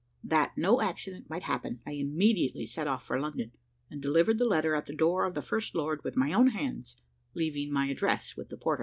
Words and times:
That 0.23 0.57
no 0.57 0.81
accident 0.81 1.29
might 1.29 1.43
happen, 1.43 1.79
I 1.85 1.91
immediately 1.91 2.65
set 2.65 2.87
off 2.87 3.05
for 3.05 3.19
London, 3.19 3.51
and 3.91 4.01
delivered 4.01 4.39
the 4.39 4.45
letter 4.47 4.73
at 4.73 4.87
the 4.87 4.95
door 4.95 5.25
of 5.25 5.35
the 5.35 5.43
First 5.43 5.75
Lord 5.75 6.03
with 6.03 6.17
my 6.17 6.33
own 6.33 6.47
hands, 6.47 6.97
leaving 7.35 7.71
my 7.71 7.85
address 7.85 8.35
with 8.35 8.49
the 8.49 8.57
porter. 8.57 8.79